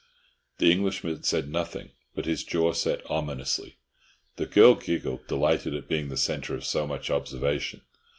[0.57, 3.77] The Englishman said nothing, but his jaw set ominously.
[4.37, 7.83] The girl giggled, delighted at being the centre of so much observation.